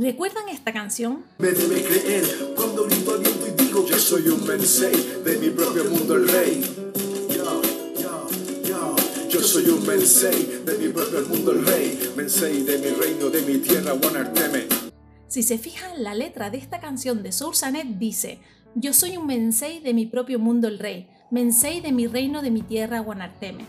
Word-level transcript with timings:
¿Recuerdan 0.00 0.48
esta 0.48 0.72
canción? 0.72 1.24
Me 1.38 1.48
debe 1.48 1.82
creer 1.82 2.54
cuando 2.54 2.84
grito 2.84 3.14
al 3.14 3.18
viento 3.18 3.48
y 3.48 3.64
digo 3.64 3.84
que 3.84 3.94
soy 3.94 4.28
un 4.28 4.46
mensei 4.46 4.92
de 5.24 5.38
mi 5.38 5.50
propio 5.50 5.86
mundo 5.86 6.14
el 6.14 6.28
rey. 6.28 6.62
Yo, 7.34 7.62
yo, 8.00 8.28
yo, 8.62 8.96
yo 9.28 9.40
soy 9.40 9.68
un 9.70 9.84
mensei 9.84 10.62
de 10.64 10.78
mi 10.78 10.88
propio 10.90 11.22
mundo 11.26 11.50
el 11.50 11.66
rey, 11.66 12.12
mensei 12.16 12.62
de 12.62 12.78
mi 12.78 12.90
reino, 12.90 13.28
de 13.28 13.42
mi 13.42 13.58
tierra, 13.58 13.94
Wanarteme. 13.94 14.66
Si 15.26 15.42
se 15.42 15.58
fijan, 15.58 16.04
la 16.04 16.14
letra 16.14 16.48
de 16.50 16.58
esta 16.58 16.78
canción 16.78 17.24
de 17.24 17.32
Soursanet 17.32 17.98
dice: 17.98 18.38
Yo 18.76 18.92
soy 18.92 19.16
un 19.16 19.26
mensei 19.26 19.80
de 19.80 19.94
mi 19.94 20.06
propio 20.06 20.38
mundo 20.38 20.68
el 20.68 20.78
rey, 20.78 21.10
mensei 21.32 21.80
de 21.80 21.90
mi 21.90 22.06
reino, 22.06 22.40
de 22.40 22.52
mi 22.52 22.62
tierra, 22.62 23.00
Wanarteme. 23.00 23.64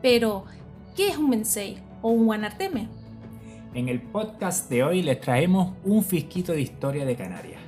Pero, 0.00 0.44
¿qué 0.94 1.08
es 1.08 1.16
un 1.16 1.28
mensei 1.28 1.82
o 2.02 2.10
un 2.10 2.28
Wanarteme? 2.28 3.01
En 3.74 3.88
el 3.88 4.02
podcast 4.02 4.68
de 4.68 4.84
hoy 4.84 5.00
les 5.00 5.18
traemos 5.18 5.72
un 5.84 6.04
fisquito 6.04 6.52
de 6.52 6.60
historia 6.60 7.06
de 7.06 7.16
Canarias. 7.16 7.58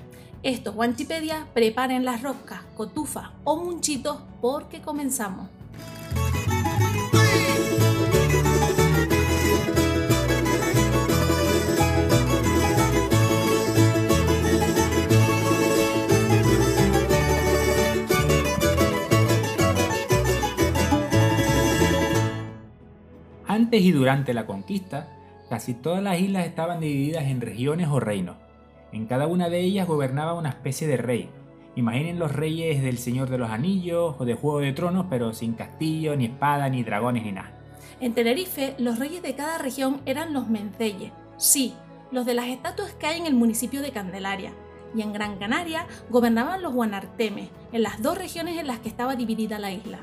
Estos 0.43 0.77
Wanchipedia 0.77 1.47
preparen 1.55 2.05
las 2.05 2.21
roscas, 2.21 2.61
cotufa 2.77 3.33
o 3.45 3.57
munchitos 3.57 4.19
porque 4.43 4.83
comenzamos. 4.83 5.49
Antes 23.47 23.81
y 23.81 23.91
durante 23.91 24.35
la 24.35 24.45
conquista, 24.45 25.24
casi 25.49 25.75
todas 25.75 26.03
las 26.03 26.19
islas 26.21 26.47
estaban 26.47 26.81
divididas 26.81 27.25
en 27.25 27.41
regiones 27.41 27.89
o 27.89 28.01
reinos. 28.01 28.37
En 28.93 29.07
cada 29.07 29.27
una 29.27 29.49
de 29.49 29.61
ellas 29.61 29.89
gobernaba 29.89 30.35
una 30.35 30.51
especie 30.51 30.87
de 30.87 30.97
rey. 30.97 31.31
Imaginen 31.77 32.19
los 32.19 32.33
reyes 32.33 32.83
del 32.83 32.99
Señor 32.99 33.29
de 33.29 33.39
los 33.39 33.51
Anillos 33.51 34.15
o 34.19 34.25
de 34.25 34.35
Juego 34.35 34.61
de 34.61 34.73
Tronos, 34.73 35.07
pero 35.11 35.33
sin 35.33 35.55
castillo, 35.55 36.15
ni 36.17 36.27
espada, 36.27 36.69
ni 36.69 36.85
dragones, 36.85 37.25
ni 37.25 37.33
nada. 37.33 37.53
En 38.01 38.15
Tenerife, 38.15 38.75
los 38.79 38.99
reyes 38.99 39.23
de 39.23 39.35
cada 39.35 39.59
región 39.59 40.01
eran 40.07 40.33
los 40.33 40.49
menceyes, 40.49 41.13
sí, 41.37 41.75
los 42.13 42.27
de 42.27 42.35
las 42.35 42.47
estatuas 42.47 42.93
que 42.95 43.07
hay 43.07 43.19
en 43.19 43.27
el 43.27 43.35
municipio 43.35 43.83
de 43.83 43.91
Candelaria. 43.91 44.53
Y 44.95 45.03
en 45.03 45.13
Gran 45.13 45.39
Canaria 45.39 45.87
gobernaban 46.11 46.63
los 46.63 46.73
guanartemes, 46.73 47.49
en 47.73 47.83
las 47.83 48.01
dos 48.01 48.17
regiones 48.17 48.59
en 48.59 48.69
las 48.69 48.79
que 48.79 48.89
estaba 48.89 49.17
dividida 49.17 49.59
la 49.59 49.73
isla. 49.73 49.99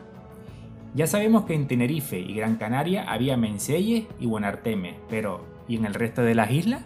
Ya 0.94 1.08
sabemos 1.08 1.46
que 1.46 1.54
en 1.54 1.68
Tenerife 1.68 2.20
y 2.20 2.34
Gran 2.34 2.58
Canaria 2.58 3.10
había 3.10 3.38
menceyes 3.38 4.06
y 4.20 4.26
guanartemes, 4.26 4.96
pero 5.10 5.46
¿y 5.68 5.78
en 5.78 5.86
el 5.86 5.94
resto 5.94 6.22
de 6.22 6.36
las 6.36 6.52
islas? 6.52 6.82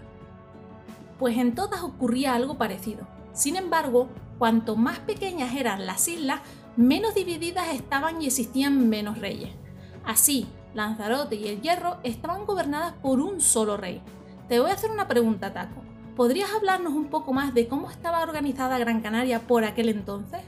Pues 1.17 1.37
en 1.37 1.55
todas 1.55 1.81
ocurría 1.81 2.35
algo 2.35 2.55
parecido. 2.55 3.07
Sin 3.33 3.55
embargo, 3.55 4.09
cuanto 4.37 4.75
más 4.75 4.99
pequeñas 4.99 5.55
eran 5.55 5.87
las 5.87 6.07
islas, 6.07 6.41
menos 6.77 7.15
divididas 7.15 7.73
estaban 7.73 8.21
y 8.21 8.27
existían 8.27 8.89
menos 8.89 9.17
reyes. 9.17 9.49
Así, 10.05 10.45
Lanzarote 10.75 11.35
y 11.35 11.47
el 11.47 11.61
Hierro 11.61 11.97
estaban 12.03 12.45
gobernadas 12.45 12.93
por 13.01 13.19
un 13.19 13.41
solo 13.41 13.75
rey. 13.75 14.03
Te 14.47 14.59
voy 14.59 14.69
a 14.69 14.75
hacer 14.75 14.91
una 14.91 15.07
pregunta, 15.07 15.51
Taco. 15.51 15.81
¿Podrías 16.15 16.51
hablarnos 16.53 16.93
un 16.93 17.05
poco 17.05 17.33
más 17.33 17.55
de 17.55 17.67
cómo 17.67 17.89
estaba 17.89 18.21
organizada 18.21 18.77
Gran 18.77 19.01
Canaria 19.01 19.39
por 19.39 19.63
aquel 19.63 19.89
entonces? 19.89 20.41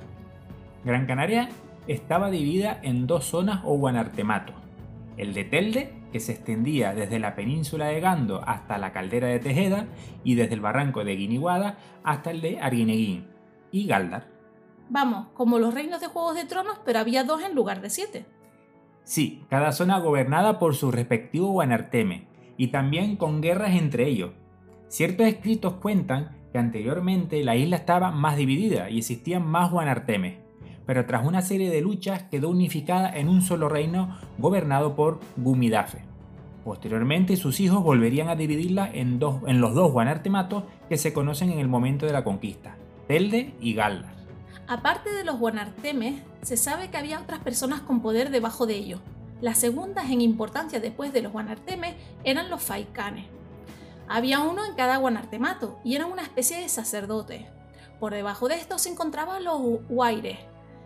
Gran 0.86 1.08
Canaria 1.08 1.50
estaba 1.88 2.30
dividida 2.30 2.80
en 2.84 3.08
dos 3.08 3.26
zonas 3.26 3.62
o 3.66 3.78
guanartematos. 3.78 4.56
El 5.18 5.34
de 5.34 5.44
Telde, 5.46 5.94
que 6.12 6.20
se 6.20 6.34
extendía 6.34 6.94
desde 6.94 7.20
la 7.20 7.36
península 7.36 7.88
de 7.88 8.00
Gando 8.00 8.42
hasta 8.46 8.78
la 8.78 8.94
caldera 8.94 9.28
de 9.28 9.40
Tejeda 9.40 9.88
y 10.24 10.36
desde 10.36 10.54
el 10.54 10.62
barranco 10.62 11.04
de 11.04 11.16
Guiniguada 11.16 11.78
hasta 12.04 12.32
el 12.32 12.42
de 12.42 12.60
Arguineguín, 12.60 13.28
y 13.72 13.88
Galdar. 13.88 14.28
Vamos, 14.90 15.28
como 15.34 15.60
los 15.60 15.74
reinos 15.74 16.00
de 16.00 16.08
Juegos 16.08 16.36
de 16.36 16.46
Tronos, 16.46 16.80
pero 16.86 17.00
había 17.00 17.24
dos 17.24 17.42
en 17.44 17.56
lugar 17.56 17.82
de 17.82 17.90
siete. 17.90 18.26
Sí, 19.04 19.44
cada 19.50 19.72
zona 19.72 20.00
gobernada 20.00 20.60
por 20.60 20.76
su 20.76 20.92
respectivo 20.92 21.52
guanarteme, 21.52 22.28
y 22.58 22.68
también 22.68 23.16
con 23.16 23.42
guerras 23.42 23.76
entre 23.76 24.08
ellos. 24.08 24.32
Ciertos 24.88 25.28
escritos 25.28 25.76
cuentan 25.76 26.38
que 26.52 26.58
anteriormente 26.58 27.44
la 27.44 27.56
isla 27.56 27.76
estaba 27.76 28.12
más 28.12 28.38
dividida 28.38 28.90
y 28.90 29.00
existían 29.00 29.46
más 29.46 29.72
guanartemes, 29.72 30.47
pero 30.88 31.06
tras 31.06 31.24
una 31.26 31.44
serie 31.44 31.70
de 31.70 31.82
luchas 31.82 32.24
quedó 32.24 32.50
unificada 32.50 33.10
en 33.16 33.30
un 33.30 33.44
solo 33.44 33.70
reino 33.70 34.18
gobernado 34.40 34.96
por 34.96 35.20
Gumidafe. 35.36 36.02
Posteriormente 36.64 37.38
sus 37.38 37.60
hijos 37.60 37.84
volverían 37.84 38.30
a 38.30 38.36
dividirla 38.36 38.90
en, 38.92 39.20
los 39.20 39.74
dos 39.76 39.92
guanartematos 39.92 40.64
que 40.90 40.98
se 40.98 41.14
conocen 41.14 41.52
en 41.52 41.60
el 41.60 41.68
momento 41.68 42.06
de 42.06 42.14
la 42.14 42.24
conquista, 42.24 42.76
Telde 43.08 43.54
y 43.62 43.74
Galdar. 43.74 44.16
Aparte 44.68 45.12
de 45.14 45.24
los 45.24 45.38
guanartemes, 45.38 46.24
se 46.42 46.58
sabe 46.58 46.90
que 46.90 46.98
había 46.98 47.22
otras 47.22 47.40
personas 47.40 47.82
con 47.82 48.02
poder 48.02 48.32
debajo 48.32 48.66
de 48.66 48.76
ellos. 48.76 49.00
Las 49.40 49.60
segundas 49.60 50.10
en 50.10 50.22
importancia 50.22 50.80
después 50.80 51.14
de 51.14 51.22
los 51.22 51.32
guanartemes 51.32 51.96
eran 52.24 52.50
los 52.50 52.62
faicanes. 52.62 53.26
Había 54.10 54.42
uno 54.42 54.66
en 54.66 54.76
cada 54.76 54.98
guanartemato 54.98 55.80
y 55.84 55.96
eran 55.96 56.12
una 56.12 56.24
especie 56.24 56.58
de 56.58 56.70
sacerdotes. 56.70 57.46
Por 58.00 58.14
debajo 58.14 58.48
de 58.48 58.56
estos 58.56 58.82
se 58.82 58.90
encontraban 58.90 59.44
los 59.44 59.60
huaires. 59.90 60.38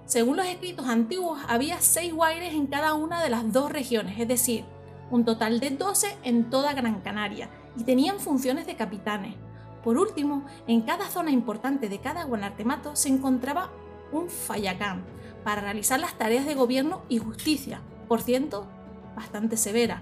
Según 0.06 0.38
los 0.38 0.45
escritos 0.45 0.88
antiguos, 0.88 1.39
había 1.47 1.79
seis 1.79 2.12
huaires 2.13 2.53
en 2.53 2.67
cada 2.67 2.94
una 2.94 3.23
de 3.23 3.29
las 3.29 3.51
dos 3.51 3.72
regiones, 3.72 4.19
es 4.19 4.28
decir, 4.28 4.66
un 5.09 5.25
total 5.25 5.59
de 5.59 5.72
12 5.72 6.17
en 6.23 6.50
toda 6.50 6.73
Gran 6.73 7.01
Canaria, 7.01 7.50
y 7.78 7.84
tenían 7.84 8.19
funciones 8.19 8.66
de 8.66 8.75
capitanes. 8.75 9.35
Por 9.84 9.97
último, 9.97 10.45
en 10.67 10.81
cada 10.81 11.07
zona 11.09 11.31
importante 11.31 11.90
de 11.90 12.00
cada 12.00 12.25
guanartemato 12.25 12.95
se 12.95 13.09
encontraba 13.09 13.72
un 14.11 14.29
fayacán 14.29 15.03
para 15.44 15.61
realizar 15.61 16.00
las 16.00 16.17
tareas 16.17 16.45
de 16.45 16.56
gobierno 16.56 17.01
y 17.09 17.17
justicia, 17.17 17.81
por 18.07 18.22
cierto, 18.22 18.67
bastante 19.16 19.57
severa. 19.57 20.01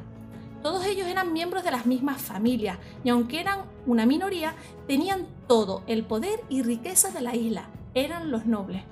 Todos 0.61 0.85
ellos 0.85 1.07
eran 1.07 1.31
miembros 1.31 1.63
de 1.63 1.71
las 1.71 1.85
mismas 1.85 2.21
familias 2.21 2.77
y 3.03 3.09
aunque 3.09 3.39
eran 3.39 3.59
una 3.85 4.05
minoría, 4.05 4.55
tenían 4.87 5.27
todo 5.47 5.83
el 5.87 6.03
poder 6.05 6.41
y 6.49 6.63
riqueza 6.63 7.11
de 7.11 7.21
la 7.21 7.35
isla. 7.35 7.69
Eran 7.93 8.29
los 8.29 8.45
nobles. 8.45 8.83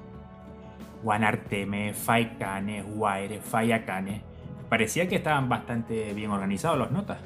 Guanarteme, 1.04 1.94
Faicanes, 1.94 2.86
Guaire, 2.86 3.42
Fayacanes. 3.42 4.22
Parecía 4.70 5.08
que 5.08 5.16
estaban 5.16 5.50
bastante 5.50 6.14
bien 6.14 6.32
organizados 6.32 6.78
los 6.78 6.92
notas. 6.92 7.20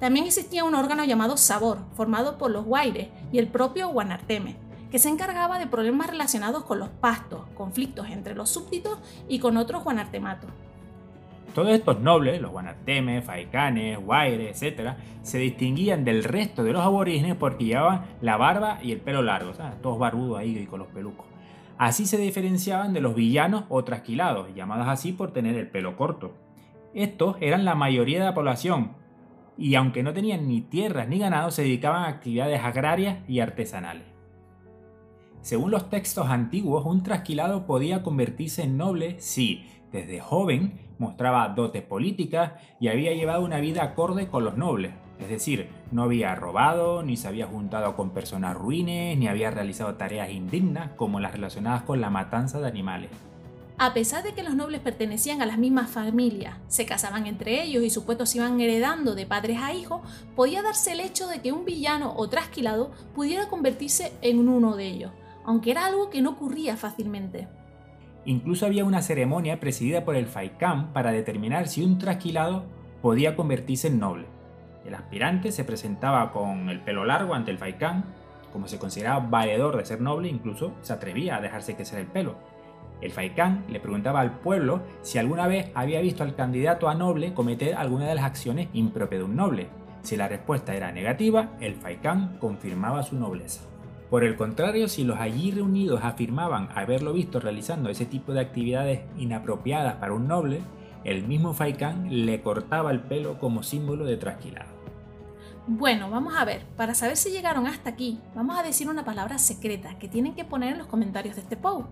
También 0.00 0.26
existía 0.26 0.64
un 0.64 0.74
órgano 0.74 1.04
llamado 1.04 1.36
Sabor, 1.36 1.78
formado 1.94 2.38
por 2.38 2.50
los 2.50 2.64
Guaires 2.64 3.08
y 3.32 3.38
el 3.38 3.48
propio 3.48 3.88
Guanarteme, 3.88 4.56
que 4.90 4.98
se 4.98 5.08
encargaba 5.08 5.58
de 5.58 5.66
problemas 5.66 6.08
relacionados 6.08 6.64
con 6.64 6.78
los 6.78 6.88
pastos, 6.88 7.42
conflictos 7.54 8.08
entre 8.10 8.34
los 8.34 8.48
súbditos 8.48 8.98
y 9.28 9.38
con 9.38 9.56
otros 9.56 9.84
guanartematos. 9.84 10.50
Todos 11.54 11.70
estos 11.70 12.00
nobles, 12.00 12.40
los 12.40 12.52
guanartemes, 12.52 13.24
faicanes, 13.24 13.98
guaires, 13.98 14.62
etc., 14.62 14.92
se 15.22 15.38
distinguían 15.38 16.04
del 16.04 16.22
resto 16.22 16.62
de 16.62 16.72
los 16.72 16.82
aborígenes 16.82 17.34
porque 17.34 17.64
llevaban 17.64 18.04
la 18.20 18.36
barba 18.36 18.78
y 18.82 18.92
el 18.92 19.00
pelo 19.00 19.22
largo, 19.22 19.54
¿sabes? 19.54 19.80
todos 19.82 19.98
barbudos 19.98 20.38
ahí 20.38 20.56
y 20.56 20.66
con 20.66 20.78
los 20.78 20.88
pelucos. 20.88 21.26
Así 21.78 22.06
se 22.06 22.18
diferenciaban 22.18 22.92
de 22.92 23.00
los 23.00 23.14
villanos 23.14 23.64
o 23.68 23.84
trasquilados, 23.84 24.52
llamados 24.54 24.88
así 24.88 25.12
por 25.12 25.32
tener 25.32 25.56
el 25.56 25.70
pelo 25.70 25.96
corto. 25.96 26.34
Estos 26.92 27.36
eran 27.40 27.64
la 27.64 27.76
mayoría 27.76 28.18
de 28.18 28.24
la 28.24 28.34
población, 28.34 28.96
y 29.56 29.76
aunque 29.76 30.02
no 30.02 30.12
tenían 30.12 30.48
ni 30.48 30.60
tierras 30.60 31.08
ni 31.08 31.18
ganado, 31.18 31.50
se 31.50 31.62
dedicaban 31.62 32.04
a 32.04 32.08
actividades 32.08 32.60
agrarias 32.62 33.18
y 33.28 33.40
artesanales. 33.40 34.06
Según 35.40 35.70
los 35.70 35.88
textos 35.88 36.28
antiguos, 36.28 36.84
un 36.84 37.02
trasquilado 37.02 37.64
podía 37.64 38.02
convertirse 38.02 38.64
en 38.64 38.76
noble 38.76 39.20
si, 39.20 39.68
desde 39.92 40.20
joven, 40.20 40.80
mostraba 40.98 41.48
dotes 41.50 41.82
políticas 41.82 42.52
y 42.80 42.88
había 42.88 43.14
llevado 43.14 43.44
una 43.44 43.60
vida 43.60 43.84
acorde 43.84 44.26
con 44.26 44.44
los 44.44 44.56
nobles. 44.56 44.92
Es 45.18 45.28
decir, 45.28 45.68
no 45.90 46.04
había 46.04 46.34
robado, 46.34 47.02
ni 47.02 47.16
se 47.16 47.28
había 47.28 47.46
juntado 47.46 47.96
con 47.96 48.10
personas 48.10 48.56
ruines, 48.56 49.18
ni 49.18 49.26
había 49.26 49.50
realizado 49.50 49.94
tareas 49.94 50.30
indignas 50.30 50.92
como 50.96 51.20
las 51.20 51.32
relacionadas 51.32 51.82
con 51.82 52.00
la 52.00 52.10
matanza 52.10 52.60
de 52.60 52.68
animales. 52.68 53.10
A 53.80 53.94
pesar 53.94 54.24
de 54.24 54.32
que 54.32 54.42
los 54.42 54.56
nobles 54.56 54.80
pertenecían 54.80 55.40
a 55.40 55.46
las 55.46 55.56
mismas 55.56 55.88
familias, 55.88 56.56
se 56.66 56.84
casaban 56.84 57.26
entre 57.26 57.62
ellos 57.62 57.84
y 57.84 57.90
sus 57.90 58.02
puestos 58.02 58.34
iban 58.34 58.60
heredando 58.60 59.14
de 59.14 59.24
padres 59.24 59.58
a 59.60 59.72
hijos, 59.72 60.00
podía 60.34 60.62
darse 60.62 60.92
el 60.92 61.00
hecho 61.00 61.28
de 61.28 61.40
que 61.40 61.52
un 61.52 61.64
villano 61.64 62.12
o 62.16 62.28
trasquilado 62.28 62.90
pudiera 63.14 63.48
convertirse 63.48 64.12
en 64.20 64.48
uno 64.48 64.74
de 64.74 64.88
ellos, 64.88 65.12
aunque 65.44 65.70
era 65.70 65.86
algo 65.86 66.10
que 66.10 66.22
no 66.22 66.30
ocurría 66.30 66.76
fácilmente. 66.76 67.46
Incluso 68.24 68.66
había 68.66 68.84
una 68.84 69.00
ceremonia 69.00 69.60
presidida 69.60 70.04
por 70.04 70.16
el 70.16 70.26
Faikán 70.26 70.92
para 70.92 71.12
determinar 71.12 71.68
si 71.68 71.84
un 71.84 71.98
trasquilado 71.98 72.64
podía 73.00 73.36
convertirse 73.36 73.86
en 73.86 74.00
noble. 74.00 74.37
El 74.88 74.94
aspirante 74.94 75.52
se 75.52 75.64
presentaba 75.64 76.32
con 76.32 76.70
el 76.70 76.80
pelo 76.80 77.04
largo 77.04 77.34
ante 77.34 77.50
el 77.50 77.58
Faikán, 77.58 78.06
como 78.50 78.68
se 78.68 78.78
consideraba 78.78 79.20
valedor 79.28 79.76
de 79.76 79.84
ser 79.84 80.00
noble, 80.00 80.30
incluso 80.30 80.72
se 80.80 80.94
atrevía 80.94 81.36
a 81.36 81.42
dejarse 81.42 81.76
crecer 81.76 81.98
el 81.98 82.06
pelo. 82.06 82.36
El 83.02 83.10
Faikán 83.10 83.66
le 83.68 83.80
preguntaba 83.80 84.20
al 84.20 84.38
pueblo 84.38 84.80
si 85.02 85.18
alguna 85.18 85.46
vez 85.46 85.70
había 85.74 86.00
visto 86.00 86.22
al 86.22 86.34
candidato 86.34 86.88
a 86.88 86.94
noble 86.94 87.34
cometer 87.34 87.74
alguna 87.74 88.06
de 88.06 88.14
las 88.14 88.24
acciones 88.24 88.68
impropias 88.72 89.20
de 89.20 89.24
un 89.26 89.36
noble. 89.36 89.66
Si 90.00 90.16
la 90.16 90.26
respuesta 90.26 90.74
era 90.74 90.90
negativa, 90.90 91.50
el 91.60 91.74
faikán 91.74 92.38
confirmaba 92.38 93.02
su 93.02 93.16
nobleza. 93.16 93.66
Por 94.08 94.24
el 94.24 94.36
contrario, 94.36 94.88
si 94.88 95.04
los 95.04 95.18
allí 95.20 95.50
reunidos 95.50 96.02
afirmaban 96.02 96.70
haberlo 96.74 97.12
visto 97.12 97.40
realizando 97.40 97.90
ese 97.90 98.06
tipo 98.06 98.32
de 98.32 98.40
actividades 98.40 99.00
inapropiadas 99.18 99.96
para 99.96 100.14
un 100.14 100.28
noble, 100.28 100.62
el 101.04 101.24
mismo 101.24 101.52
faikán 101.52 102.24
le 102.24 102.40
cortaba 102.40 102.90
el 102.90 103.00
pelo 103.00 103.38
como 103.38 103.62
símbolo 103.62 104.06
de 104.06 104.16
trasquilado. 104.16 104.77
Bueno, 105.70 106.08
vamos 106.08 106.34
a 106.34 106.46
ver, 106.46 106.64
para 106.78 106.94
saber 106.94 107.18
si 107.18 107.28
llegaron 107.28 107.66
hasta 107.66 107.90
aquí, 107.90 108.18
vamos 108.34 108.58
a 108.58 108.62
decir 108.62 108.88
una 108.88 109.04
palabra 109.04 109.36
secreta 109.36 109.98
que 109.98 110.08
tienen 110.08 110.34
que 110.34 110.46
poner 110.46 110.72
en 110.72 110.78
los 110.78 110.86
comentarios 110.86 111.36
de 111.36 111.42
este 111.42 111.58
post, 111.58 111.86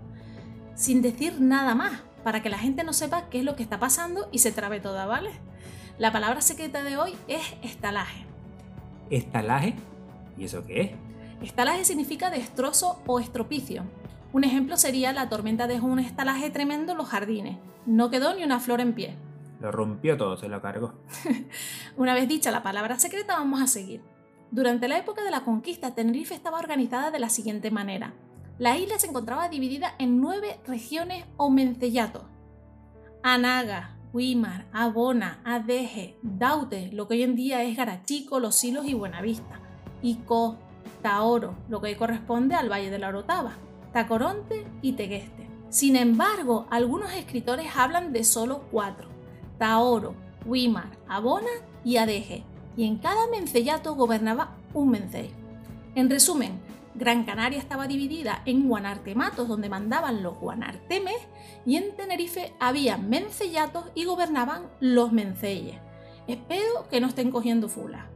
sin 0.74 1.02
decir 1.02 1.42
nada 1.42 1.74
más, 1.74 2.00
para 2.24 2.42
que 2.42 2.48
la 2.48 2.56
gente 2.56 2.84
no 2.84 2.94
sepa 2.94 3.28
qué 3.28 3.40
es 3.40 3.44
lo 3.44 3.54
que 3.54 3.62
está 3.62 3.78
pasando 3.78 4.30
y 4.32 4.38
se 4.38 4.50
trabe 4.50 4.80
toda, 4.80 5.04
¿vale? 5.04 5.28
La 5.98 6.10
palabra 6.10 6.40
secreta 6.40 6.82
de 6.82 6.96
hoy 6.96 7.14
es 7.28 7.42
estalaje. 7.60 8.24
¿Estalaje? 9.10 9.74
¿Y 10.38 10.44
eso 10.44 10.64
qué 10.64 10.80
es? 10.80 10.90
Estalaje 11.46 11.84
significa 11.84 12.30
destrozo 12.30 13.02
o 13.06 13.20
estropicio. 13.20 13.82
Un 14.32 14.44
ejemplo 14.44 14.78
sería 14.78 15.12
la 15.12 15.28
tormenta 15.28 15.66
dejó 15.66 15.86
un 15.86 15.98
estalaje 15.98 16.48
tremendo 16.48 16.92
en 16.92 16.98
los 16.98 17.08
jardines. 17.08 17.58
No 17.84 18.08
quedó 18.08 18.34
ni 18.34 18.42
una 18.42 18.58
flor 18.58 18.80
en 18.80 18.94
pie. 18.94 19.18
Lo 19.60 19.72
rompió 19.72 20.16
todo, 20.16 20.36
se 20.36 20.48
lo 20.48 20.60
cargó. 20.60 20.94
Una 21.96 22.14
vez 22.14 22.28
dicha 22.28 22.50
la 22.50 22.62
palabra 22.62 22.98
secreta, 22.98 23.38
vamos 23.38 23.60
a 23.60 23.66
seguir. 23.66 24.02
Durante 24.50 24.88
la 24.88 24.98
época 24.98 25.24
de 25.24 25.30
la 25.30 25.44
conquista, 25.44 25.94
Tenerife 25.94 26.34
estaba 26.34 26.58
organizada 26.58 27.10
de 27.10 27.18
la 27.18 27.28
siguiente 27.28 27.70
manera. 27.70 28.14
La 28.58 28.78
isla 28.78 28.98
se 28.98 29.08
encontraba 29.08 29.48
dividida 29.48 29.94
en 29.98 30.20
nueve 30.20 30.60
regiones 30.66 31.24
o 31.36 31.50
mencellatos. 31.50 32.24
Anaga, 33.22 33.96
Huimar, 34.12 34.66
Abona, 34.72 35.40
Adeje, 35.44 36.16
Daute, 36.22 36.90
lo 36.92 37.08
que 37.08 37.14
hoy 37.14 37.22
en 37.22 37.34
día 37.34 37.62
es 37.64 37.76
Garachico, 37.76 38.40
Los 38.40 38.56
Silos 38.56 38.86
y 38.86 38.94
Buenavista, 38.94 39.60
Ico, 40.00 40.56
Taoro, 41.02 41.56
lo 41.68 41.80
que 41.80 41.96
corresponde 41.96 42.54
al 42.54 42.70
Valle 42.70 42.90
de 42.90 42.98
la 42.98 43.08
Orotava, 43.08 43.58
Tacoronte 43.92 44.66
y 44.80 44.92
Tegueste. 44.92 45.48
Sin 45.68 45.96
embargo, 45.96 46.66
algunos 46.70 47.12
escritores 47.12 47.76
hablan 47.76 48.12
de 48.12 48.24
solo 48.24 48.62
cuatro, 48.70 49.08
Taoro, 49.58 50.14
Wimar, 50.44 50.90
Abona 51.08 51.50
y 51.84 51.96
Adeje, 51.96 52.44
y 52.76 52.84
en 52.84 52.98
cada 52.98 53.26
mencellato 53.28 53.94
gobernaba 53.94 54.56
un 54.74 54.90
mencey. 54.90 55.30
En 55.94 56.10
resumen, 56.10 56.60
Gran 56.94 57.24
Canaria 57.24 57.58
estaba 57.58 57.86
dividida 57.86 58.42
en 58.46 58.68
guanartematos 58.68 59.48
donde 59.48 59.68
mandaban 59.68 60.22
los 60.22 60.38
guanartemes 60.38 61.16
y 61.66 61.76
en 61.76 61.94
Tenerife 61.94 62.54
había 62.58 62.96
mencellatos 62.96 63.84
y 63.94 64.04
gobernaban 64.06 64.62
los 64.80 65.12
menceyes. 65.12 65.76
Espero 66.26 66.88
que 66.90 67.00
no 67.00 67.08
estén 67.08 67.30
cogiendo 67.30 67.68
fula. 67.68 68.06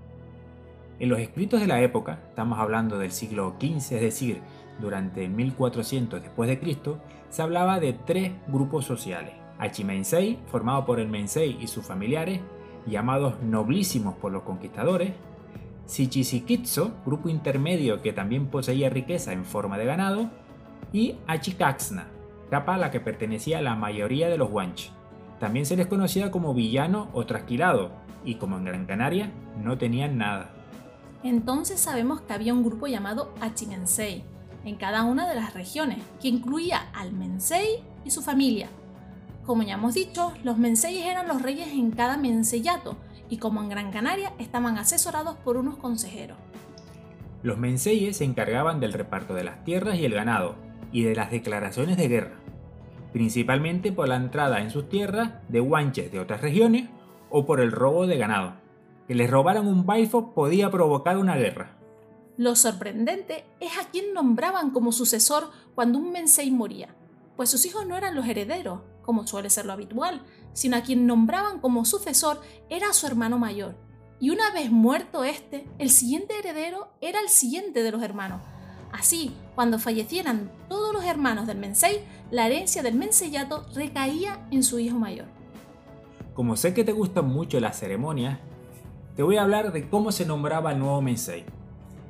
En 0.99 1.11
los 1.11 1.21
escritos 1.21 1.61
de 1.61 1.67
la 1.67 1.81
época, 1.83 2.21
estamos 2.29 2.59
hablando 2.59 2.99
del 2.99 3.13
siglo 3.13 3.55
XV, 3.61 3.77
es 3.77 4.01
decir, 4.01 4.41
durante 4.81 5.29
1400 5.29 6.23
después 6.23 6.49
de 6.49 6.59
Cristo, 6.59 7.01
se 7.29 7.43
hablaba 7.43 7.81
de 7.81 7.93
tres 7.93 8.33
grupos 8.49 8.87
sociales. 8.87 9.35
Achimensei, 9.61 10.39
formado 10.47 10.85
por 10.87 10.99
el 10.99 11.09
Mensei 11.09 11.59
y 11.61 11.69
sus 11.69 11.85
familiares, 11.85 12.41
llamados 12.87 13.41
noblísimos 13.43 14.15
por 14.15 14.33
los 14.33 14.43
conquistadores, 14.43 15.13
Sichisikitso, 15.85 16.93
grupo 17.05 17.29
intermedio 17.29 18.01
que 18.01 18.13
también 18.13 18.47
poseía 18.47 18.91
riqueza 18.91 19.33
en 19.33 19.45
forma 19.45 19.77
de 19.77 19.85
ganado, 19.85 20.31
y 20.93 21.17
Achikaxna, 21.27 22.07
capa 22.49 22.77
a 22.77 22.79
la 22.79 22.91
que 22.91 23.01
pertenecía 23.01 23.61
la 23.61 23.75
mayoría 23.75 24.29
de 24.29 24.39
los 24.39 24.51
guanches. 24.51 24.93
También 25.41 25.67
se 25.67 25.77
les 25.77 25.89
conocía 25.89 26.31
como 26.31 26.55
villano 26.55 27.09
o 27.13 27.27
trasquilado, 27.27 27.91
y 28.25 28.37
como 28.37 28.57
en 28.57 28.65
Gran 28.65 28.87
Canaria, 28.87 29.33
no 29.61 29.79
tenían 29.79 30.17
nada. 30.17 30.53
Entonces 31.25 31.81
sabemos 31.81 32.21
que 32.21 32.33
había 32.33 32.55
un 32.55 32.63
grupo 32.63 32.87
llamado 32.87 33.35
Achimensei 33.41 34.25
en 34.65 34.77
cada 34.77 35.05
una 35.05 35.29
de 35.29 35.35
las 35.35 35.55
regiones, 35.55 35.99
que 36.21 36.29
incluía 36.29 36.91
al 36.93 37.13
Mensei 37.13 37.83
y 38.05 38.11
su 38.11 38.23
familia, 38.23 38.69
como 39.47 39.63
ya 39.63 39.75
hemos 39.75 39.95
dicho, 39.95 40.33
los 40.45 40.59
menseyes 40.59 41.07
eran 41.07 41.29
los 41.29 41.43
reyes 41.43 41.69
en 41.73 41.91
cada 41.91 42.17
menseyato 42.17 42.97
y 43.29 43.39
como 43.39 43.63
en 43.63 43.69
Gran 43.69 43.91
Canaria 43.91 44.33
estaban 44.39 44.77
asesorados 44.77 45.37
por 45.37 45.57
unos 45.57 45.77
consejeros. 45.77 46.37
Los 47.43 47.59
menseyes 47.59 48.19
se 48.19 48.25
encargaban 48.25 48.81
del 48.81 48.93
reparto 48.93 49.35
de 49.35 49.45
las 49.45 49.65
tierras 49.65 49.97
y 49.97 50.05
el 50.05 50.15
ganado 50.15 50.57
y 50.93 51.05
de 51.05 51.15
las 51.15 51.31
declaraciones 51.31 51.97
de 51.97 52.09
guerra, 52.09 52.41
principalmente 53.13 53.93
por 53.93 54.09
la 54.09 54.17
entrada 54.17 54.61
en 54.61 54.71
sus 54.71 54.89
tierras 54.89 55.33
de 55.49 55.61
guanches 55.61 56.13
de 56.13 56.21
otras 56.21 56.43
regiones 56.43 56.91
o 57.31 57.47
por 57.47 57.61
el 57.61 57.73
robo 57.73 58.07
de 58.07 58.19
ganado. 58.19 58.55
Que 59.09 59.15
les 59.15 59.31
robaran 59.31 59.67
un 59.67 59.87
baifo 59.87 60.35
podía 60.35 60.71
provocar 60.71 61.17
una 61.17 61.37
guerra. 61.37 61.77
Lo 62.37 62.55
sorprendente 62.57 63.45
es 63.59 63.73
a 63.79 63.91
quien 63.91 64.15
nombraban 64.15 64.71
como 64.71 64.93
sucesor 64.93 65.51
cuando 65.75 65.99
un 65.99 66.13
mensei 66.13 66.51
moría, 66.51 66.95
pues 67.37 67.51
sus 67.51 67.65
hijos 67.67 67.87
no 67.87 67.97
eran 67.97 68.15
los 68.15 68.27
herederos, 68.27 68.83
como 69.03 69.27
suele 69.27 69.51
ser 69.51 69.67
lo 69.67 69.73
habitual, 69.73 70.23
sino 70.53 70.77
a 70.77 70.83
quien 70.83 71.07
nombraban 71.07 71.61
como 71.61 71.85
sucesor 71.85 72.41
era 72.69 72.93
su 72.93 73.07
hermano 73.07 73.39
mayor. 73.39 73.77
Y 74.21 74.31
una 74.31 74.51
vez 74.53 74.71
muerto 74.71 75.25
este, 75.25 75.67
el 75.79 75.91
siguiente 75.91 76.39
heredero 76.39 76.93
era 77.01 77.21
el 77.21 77.29
siguiente 77.29 77.83
de 77.83 77.91
los 77.91 78.03
hermanos. 78.03 78.43
Así, 78.93 79.33
cuando 79.55 79.79
fallecieran 79.79 80.51
todos 80.69 80.93
los 80.93 81.05
hermanos 81.05 81.47
del 81.47 81.59
Mensei, 81.59 82.01
la 82.31 82.47
herencia 82.47 82.83
del 82.83 82.97
Menseyato 82.97 83.67
recaía 83.75 84.47
en 84.51 84.63
su 84.63 84.79
hijo 84.79 84.99
mayor. 84.99 85.27
Como 86.35 86.57
sé 86.57 86.75
que 86.75 86.85
te 86.85 86.93
gustan 86.93 87.29
mucho 87.29 87.61
las 87.61 87.79
ceremonias, 87.79 88.39
te 89.17 89.23
voy 89.23 89.37
a 89.37 89.43
hablar 89.43 89.73
de 89.73 89.89
cómo 89.89 90.13
se 90.13 90.27
nombraba 90.27 90.73
el 90.73 90.79
nuevo 90.79 91.01
Mensei. 91.01 91.45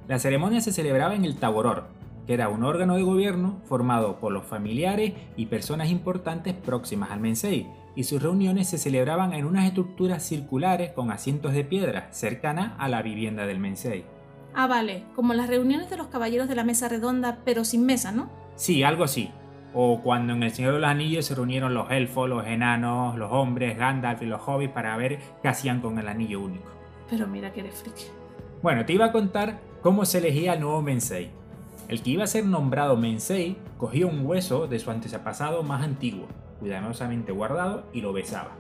La 0.09 0.19
ceremonia 0.19 0.61
se 0.61 0.73
celebraba 0.73 1.15
en 1.15 1.25
el 1.25 1.37
Taboror, 1.37 1.89
que 2.27 2.35
era 2.35 2.49
un 2.49 2.65
órgano 2.65 2.97
de 2.97 3.03
gobierno 3.03 3.61
formado 3.65 4.19
por 4.21 4.33
los 4.33 4.45
familiares 4.45 5.15
y 5.37 5.47
personas 5.47 5.91
importantes 5.91 6.55
próximas 6.55 7.11
al 7.11 7.21
Mensei, 7.21 7.67
y 7.97 8.05
sus 8.05 8.23
reuniones 8.23 8.69
se 8.69 8.79
celebraban 8.79 9.33
en 9.33 9.45
unas 9.45 9.67
estructuras 9.67 10.23
circulares 10.23 10.93
con 10.93 11.11
asientos 11.11 11.53
de 11.53 11.65
piedra 11.65 12.09
cercana 12.13 12.77
a 12.79 12.89
la 12.89 13.03
vivienda 13.03 13.47
del 13.47 13.59
Mensei. 13.59 14.05
Ah, 14.55 14.67
vale, 14.67 15.05
como 15.15 15.35
las 15.35 15.49
reuniones 15.49 15.91
de 15.91 15.97
los 15.97 16.09
caballeros 16.09 16.49
de 16.49 16.55
la 16.55 16.65
mesa 16.65 16.89
redonda, 16.89 17.39
pero 17.45 17.65
sin 17.65 17.87
mesa, 17.87 18.13
¿no? 18.13 18.31
Sí, 18.57 18.83
algo 18.83 19.05
así. 19.05 19.31
O 19.73 20.01
cuando 20.03 20.33
en 20.33 20.43
El 20.43 20.51
Señor 20.51 20.75
de 20.75 20.81
los 20.81 20.91
Anillos 20.91 21.27
se 21.27 21.35
reunieron 21.35 21.75
los 21.75 21.91
elfos, 21.91 22.29
los 22.29 22.47
enanos, 22.47 23.17
los 23.17 23.31
hombres, 23.31 23.79
Gandalf 23.79 24.23
y 24.23 24.27
los 24.27 24.41
hobbits 24.45 24.73
para 24.73 24.97
ver 24.97 25.21
qué 25.43 25.49
hacían 25.49 25.81
con 25.81 25.99
el 25.99 26.09
anillo 26.09 26.41
único. 26.41 26.69
Pero 27.09 27.29
mira 27.29 27.53
que 27.53 27.61
eres 27.61 27.77
friki. 27.77 28.05
Bueno, 28.63 28.85
te 28.85 28.93
iba 28.93 29.07
a 29.07 29.13
contar 29.13 29.61
cómo 29.81 30.05
se 30.05 30.19
elegía 30.19 30.55
el 30.55 30.61
nuevo 30.61 30.83
Mensei. 30.83 31.31
El 31.91 32.03
que 32.03 32.11
iba 32.11 32.23
a 32.23 32.29
ser 32.29 32.47
nombrado 32.47 32.97
Mensei 32.97 33.57
cogía 33.77 34.07
un 34.07 34.25
hueso 34.25 34.69
de 34.69 34.79
su 34.79 34.93
antepasado 34.93 35.65
más 35.65 35.83
antiguo, 35.83 36.29
cuidadosamente 36.61 37.33
guardado, 37.33 37.83
y 37.93 38.01
lo 38.01 38.13
besaba. 38.13 38.53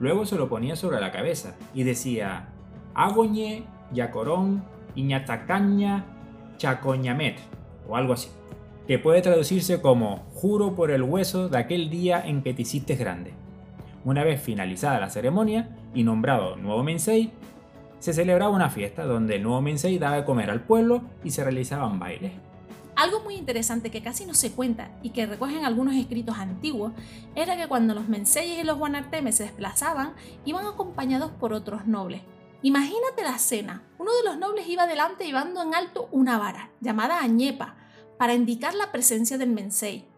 Luego 0.00 0.26
se 0.26 0.34
lo 0.34 0.48
ponía 0.48 0.74
sobre 0.74 1.00
la 1.00 1.12
cabeza 1.12 1.54
y 1.72 1.84
decía 1.84 2.48
Agoñe, 2.94 3.62
Yacorón, 3.92 4.64
Iñatacaña, 4.96 6.04
Chacoñamet, 6.56 7.38
o 7.88 7.94
algo 7.94 8.14
así, 8.14 8.28
que 8.88 8.98
puede 8.98 9.22
traducirse 9.22 9.80
como 9.80 10.26
Juro 10.34 10.74
por 10.74 10.90
el 10.90 11.04
hueso 11.04 11.48
de 11.48 11.58
aquel 11.58 11.90
día 11.90 12.20
en 12.26 12.42
que 12.42 12.54
te 12.54 12.62
hiciste 12.62 12.96
grande. 12.96 13.34
Una 14.04 14.24
vez 14.24 14.42
finalizada 14.42 14.98
la 14.98 15.10
ceremonia 15.10 15.76
y 15.94 16.02
nombrado 16.02 16.56
nuevo 16.56 16.82
Mensei, 16.82 17.30
se 18.00 18.12
celebraba 18.12 18.50
una 18.50 18.68
fiesta 18.68 19.04
donde 19.04 19.36
el 19.36 19.44
nuevo 19.44 19.62
Mensei 19.62 19.96
daba 19.98 20.16
de 20.16 20.24
comer 20.24 20.50
al 20.50 20.62
pueblo 20.62 21.02
y 21.22 21.30
se 21.30 21.44
realizaban 21.44 22.00
bailes. 22.00 22.32
Algo 22.98 23.20
muy 23.20 23.36
interesante 23.36 23.92
que 23.92 24.02
casi 24.02 24.26
no 24.26 24.34
se 24.34 24.50
cuenta 24.50 24.90
y 25.04 25.10
que 25.10 25.24
recogen 25.24 25.64
algunos 25.64 25.94
escritos 25.94 26.36
antiguos 26.36 26.92
era 27.36 27.56
que 27.56 27.68
cuando 27.68 27.94
los 27.94 28.08
menseyes 28.08 28.58
y 28.58 28.64
los 28.64 28.76
guanartemes 28.76 29.36
se 29.36 29.44
desplazaban, 29.44 30.14
iban 30.44 30.66
acompañados 30.66 31.30
por 31.30 31.52
otros 31.52 31.86
nobles. 31.86 32.22
Imagínate 32.60 33.22
la 33.22 33.36
escena. 33.36 33.84
Uno 33.98 34.10
de 34.16 34.24
los 34.24 34.36
nobles 34.36 34.66
iba 34.66 34.88
delante 34.88 35.24
llevando 35.24 35.62
en 35.62 35.76
alto 35.76 36.08
una 36.10 36.38
vara, 36.38 36.72
llamada 36.80 37.20
añepa, 37.20 37.76
para 38.18 38.34
indicar 38.34 38.74
la 38.74 38.90
presencia 38.90 39.38
del 39.38 39.50
mensei. 39.50 40.08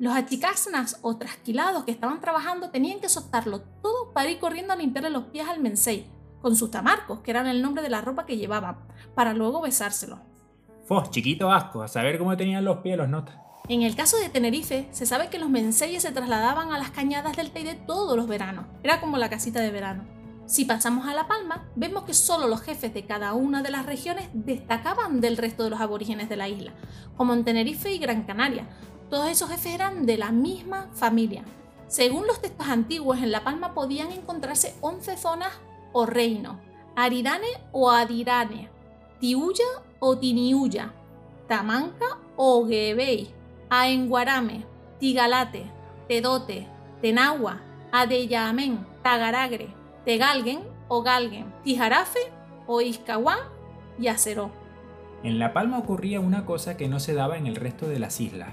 Los 0.00 0.16
achicasnas 0.16 0.98
o 1.02 1.18
trasquilados 1.18 1.84
que 1.84 1.92
estaban 1.92 2.20
trabajando 2.20 2.70
tenían 2.70 2.98
que 2.98 3.08
soltarlo 3.08 3.60
todo 3.80 4.12
para 4.12 4.28
ir 4.28 4.40
corriendo 4.40 4.72
a 4.72 4.76
limpiarle 4.76 5.10
los 5.10 5.26
pies 5.26 5.46
al 5.46 5.60
mensei, 5.60 6.10
con 6.42 6.56
sus 6.56 6.72
tamarcos, 6.72 7.20
que 7.20 7.30
eran 7.30 7.46
el 7.46 7.62
nombre 7.62 7.80
de 7.80 7.90
la 7.90 8.00
ropa 8.00 8.26
que 8.26 8.36
llevaban, 8.36 8.76
para 9.14 9.34
luego 9.34 9.60
besárselo. 9.60 10.27
Fos, 10.88 11.10
chiquito 11.10 11.52
asco, 11.52 11.82
a 11.82 11.88
saber 11.88 12.16
cómo 12.16 12.34
tenían 12.34 12.64
los 12.64 12.78
pies 12.78 12.96
los 12.96 13.10
notas. 13.10 13.36
En 13.68 13.82
el 13.82 13.94
caso 13.94 14.16
de 14.16 14.30
Tenerife, 14.30 14.88
se 14.90 15.04
sabe 15.04 15.28
que 15.28 15.38
los 15.38 15.50
menseyes 15.50 16.02
se 16.02 16.12
trasladaban 16.12 16.72
a 16.72 16.78
las 16.78 16.90
cañadas 16.90 17.36
del 17.36 17.50
Teide 17.50 17.74
todos 17.74 18.16
los 18.16 18.26
veranos. 18.26 18.64
Era 18.82 18.98
como 18.98 19.18
la 19.18 19.28
casita 19.28 19.60
de 19.60 19.70
verano. 19.70 20.06
Si 20.46 20.64
pasamos 20.64 21.06
a 21.06 21.12
La 21.12 21.28
Palma, 21.28 21.68
vemos 21.76 22.04
que 22.04 22.14
solo 22.14 22.48
los 22.48 22.62
jefes 22.62 22.94
de 22.94 23.04
cada 23.04 23.34
una 23.34 23.62
de 23.62 23.70
las 23.70 23.84
regiones 23.84 24.30
destacaban 24.32 25.20
del 25.20 25.36
resto 25.36 25.62
de 25.62 25.68
los 25.68 25.80
aborígenes 25.82 26.30
de 26.30 26.38
la 26.38 26.48
isla, 26.48 26.72
como 27.18 27.34
en 27.34 27.44
Tenerife 27.44 27.92
y 27.92 27.98
Gran 27.98 28.22
Canaria. 28.22 28.66
Todos 29.10 29.28
esos 29.28 29.50
jefes 29.50 29.74
eran 29.74 30.06
de 30.06 30.16
la 30.16 30.32
misma 30.32 30.88
familia. 30.94 31.44
Según 31.86 32.26
los 32.26 32.40
textos 32.40 32.66
antiguos, 32.66 33.18
en 33.18 33.30
La 33.30 33.44
Palma 33.44 33.74
podían 33.74 34.10
encontrarse 34.10 34.74
11 34.80 35.18
zonas 35.18 35.52
o 35.92 36.06
reinos. 36.06 36.56
Aridane 36.96 37.46
o 37.72 37.90
Adirane, 37.90 38.70
Tiuya 39.20 39.64
o 39.98 40.16
Tiniuya, 40.16 40.92
Tamanca 41.48 42.18
o 42.36 42.64
Gebei, 42.66 43.28
Aenguarame, 43.68 44.64
Tigalate, 45.00 45.70
Tedote, 46.06 46.68
Tenagua, 47.02 47.60
Adeyamen, 47.90 48.86
Tagaragre, 49.02 49.74
Tegalgen 50.04 50.60
o 50.88 51.02
Galgen, 51.02 51.52
Tijarafe 51.64 52.20
o 52.66 52.80
Izcahuán 52.80 53.40
y 53.98 54.06
Aceró. 54.06 54.52
En 55.24 55.40
La 55.40 55.52
Palma 55.52 55.78
ocurría 55.78 56.20
una 56.20 56.44
cosa 56.44 56.76
que 56.76 56.88
no 56.88 57.00
se 57.00 57.14
daba 57.14 57.36
en 57.36 57.46
el 57.46 57.56
resto 57.56 57.88
de 57.88 57.98
las 57.98 58.20
islas. 58.20 58.50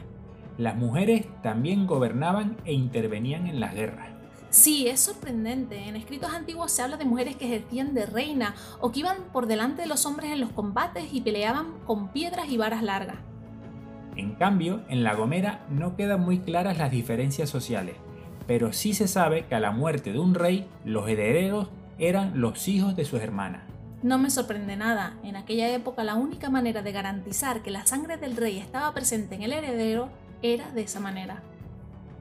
Las 0.57 0.75
mujeres 0.75 1.27
también 1.43 1.85
gobernaban 1.85 2.57
e 2.65 2.73
intervenían 2.73 3.45
en 3.45 3.59
las 3.59 3.75
guerras. 3.75 4.09
Sí, 4.55 4.87
es 4.87 5.01
sorprendente. 5.01 5.89
En 5.89 5.97
escritos 5.97 6.33
antiguos 6.33 6.71
se 6.71 6.81
habla 6.81 6.95
de 6.95 7.03
mujeres 7.03 7.35
que 7.35 7.43
ejercían 7.45 7.93
de 7.93 8.05
reina 8.05 8.55
o 8.79 8.89
que 8.89 9.01
iban 9.01 9.17
por 9.33 9.47
delante 9.47 9.81
de 9.81 9.87
los 9.89 10.05
hombres 10.05 10.31
en 10.31 10.39
los 10.39 10.49
combates 10.51 11.09
y 11.11 11.19
peleaban 11.19 11.73
con 11.85 12.07
piedras 12.13 12.47
y 12.47 12.55
varas 12.55 12.81
largas. 12.81 13.17
En 14.15 14.35
cambio, 14.35 14.85
en 14.87 15.03
La 15.03 15.13
Gomera 15.13 15.65
no 15.69 15.97
quedan 15.97 16.21
muy 16.21 16.39
claras 16.39 16.77
las 16.77 16.89
diferencias 16.89 17.49
sociales, 17.49 17.97
pero 18.47 18.71
sí 18.71 18.93
se 18.93 19.09
sabe 19.09 19.45
que 19.45 19.55
a 19.55 19.59
la 19.59 19.71
muerte 19.71 20.13
de 20.13 20.19
un 20.19 20.33
rey, 20.33 20.69
los 20.85 21.09
herederos 21.09 21.67
eran 21.99 22.39
los 22.39 22.69
hijos 22.69 22.95
de 22.95 23.03
sus 23.03 23.19
hermanas. 23.19 23.63
No 24.03 24.17
me 24.17 24.29
sorprende 24.29 24.77
nada. 24.77 25.17
En 25.23 25.35
aquella 25.35 25.69
época 25.75 26.05
la 26.05 26.15
única 26.15 26.49
manera 26.49 26.81
de 26.81 26.93
garantizar 26.93 27.61
que 27.61 27.71
la 27.71 27.85
sangre 27.85 28.15
del 28.15 28.37
rey 28.37 28.57
estaba 28.57 28.93
presente 28.93 29.35
en 29.35 29.43
el 29.43 29.51
heredero 29.51 30.07
era 30.41 30.71
de 30.71 30.83
esa 30.83 31.01
manera. 31.01 31.43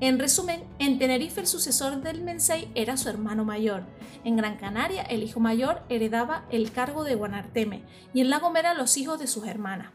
En 0.04 0.18
resumen, 0.18 0.64
en 0.78 0.98
Tenerife 0.98 1.40
el 1.40 1.46
sucesor 1.46 2.02
del 2.02 2.22
Mensei 2.22 2.68
era 2.74 2.98
su 2.98 3.08
hermano 3.08 3.46
mayor. 3.46 3.84
En 4.22 4.36
Gran 4.36 4.58
Canaria 4.58 5.00
el 5.00 5.22
hijo 5.22 5.40
mayor 5.40 5.80
heredaba 5.88 6.44
el 6.50 6.72
cargo 6.72 7.04
de 7.04 7.14
Guanarteme 7.14 7.84
y 8.12 8.20
en 8.20 8.28
La 8.28 8.38
Gomera 8.38 8.74
los 8.74 8.98
hijos 8.98 9.18
de 9.18 9.26
sus 9.26 9.46
hermanas. 9.46 9.92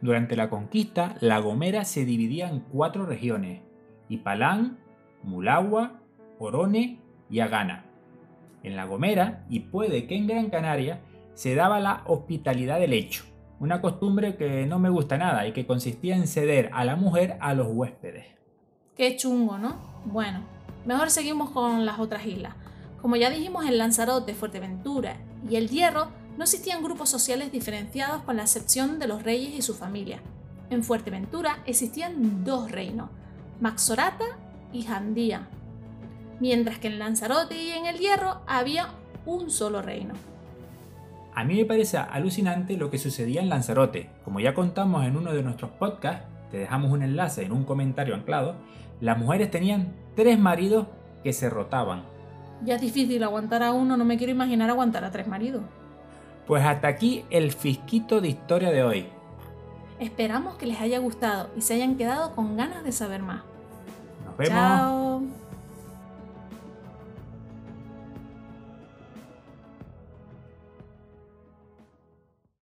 Durante 0.00 0.36
la 0.36 0.48
conquista, 0.48 1.16
La 1.18 1.40
Gomera 1.40 1.84
se 1.84 2.04
dividía 2.04 2.48
en 2.48 2.60
cuatro 2.60 3.04
regiones: 3.04 3.62
Ipalán, 4.08 4.78
Mulagua, 5.24 5.98
Orone 6.38 7.00
y 7.28 7.40
Agana. 7.40 7.84
En 8.62 8.76
La 8.76 8.84
Gomera, 8.84 9.44
y 9.50 9.58
puede 9.58 10.06
que 10.06 10.14
en 10.14 10.28
Gran 10.28 10.50
Canaria, 10.50 11.00
se 11.34 11.56
daba 11.56 11.80
la 11.80 12.04
hospitalidad 12.06 12.78
del 12.78 12.92
hecho, 12.92 13.24
una 13.58 13.80
costumbre 13.80 14.36
que 14.36 14.66
no 14.66 14.78
me 14.78 14.88
gusta 14.88 15.18
nada 15.18 15.48
y 15.48 15.52
que 15.52 15.66
consistía 15.66 16.14
en 16.14 16.28
ceder 16.28 16.70
a 16.72 16.84
la 16.84 16.94
mujer 16.94 17.38
a 17.40 17.54
los 17.54 17.66
huéspedes. 17.72 18.35
Qué 18.96 19.14
chungo, 19.16 19.58
¿no? 19.58 19.76
Bueno, 20.06 20.40
mejor 20.86 21.10
seguimos 21.10 21.50
con 21.50 21.84
las 21.84 21.98
otras 21.98 22.24
islas. 22.24 22.54
Como 23.02 23.16
ya 23.16 23.28
dijimos, 23.28 23.66
en 23.66 23.76
Lanzarote, 23.76 24.34
Fuerteventura 24.34 25.18
y 25.48 25.56
El 25.56 25.68
Hierro 25.68 26.08
no 26.38 26.44
existían 26.44 26.82
grupos 26.82 27.10
sociales 27.10 27.52
diferenciados 27.52 28.22
con 28.22 28.36
la 28.36 28.44
excepción 28.44 28.98
de 28.98 29.06
los 29.06 29.22
reyes 29.22 29.54
y 29.54 29.60
su 29.60 29.74
familia. 29.74 30.20
En 30.70 30.82
Fuerteventura 30.82 31.58
existían 31.66 32.42
dos 32.42 32.70
reinos, 32.70 33.10
Maxorata 33.60 34.24
y 34.72 34.84
Jandía, 34.84 35.46
mientras 36.40 36.78
que 36.78 36.88
en 36.88 36.98
Lanzarote 36.98 37.62
y 37.62 37.72
en 37.72 37.84
El 37.84 37.98
Hierro 37.98 38.40
había 38.46 38.88
un 39.26 39.50
solo 39.50 39.82
reino. 39.82 40.14
A 41.34 41.44
mí 41.44 41.56
me 41.56 41.66
parece 41.66 41.98
alucinante 41.98 42.78
lo 42.78 42.90
que 42.90 42.96
sucedía 42.96 43.42
en 43.42 43.50
Lanzarote. 43.50 44.08
Como 44.24 44.40
ya 44.40 44.54
contamos 44.54 45.04
en 45.04 45.18
uno 45.18 45.34
de 45.34 45.42
nuestros 45.42 45.70
podcasts, 45.72 46.24
te 46.50 46.58
dejamos 46.58 46.90
un 46.92 47.02
enlace 47.02 47.44
en 47.44 47.52
un 47.52 47.64
comentario 47.64 48.14
anclado, 48.14 48.56
las 49.00 49.18
mujeres 49.18 49.50
tenían 49.50 49.94
tres 50.14 50.38
maridos 50.38 50.86
que 51.22 51.32
se 51.32 51.50
rotaban. 51.50 52.04
Ya 52.64 52.76
es 52.76 52.80
difícil 52.80 53.22
aguantar 53.22 53.62
a 53.62 53.72
uno, 53.72 53.96
no 53.96 54.04
me 54.04 54.16
quiero 54.16 54.32
imaginar 54.32 54.70
aguantar 54.70 55.04
a 55.04 55.10
tres 55.10 55.26
maridos. 55.26 55.62
Pues 56.46 56.64
hasta 56.64 56.88
aquí 56.88 57.24
el 57.30 57.52
fisquito 57.52 58.20
de 58.20 58.28
historia 58.28 58.70
de 58.70 58.82
hoy. 58.82 59.06
Esperamos 59.98 60.56
que 60.56 60.66
les 60.66 60.80
haya 60.80 60.98
gustado 60.98 61.50
y 61.56 61.62
se 61.62 61.74
hayan 61.74 61.96
quedado 61.96 62.34
con 62.34 62.56
ganas 62.56 62.84
de 62.84 62.92
saber 62.92 63.22
más. 63.22 63.42
Nos 64.24 64.36
vemos. 64.36 64.54
Chao. 64.54 65.15